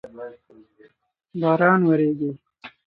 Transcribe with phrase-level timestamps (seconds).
[1.41, 2.31] باران وریږی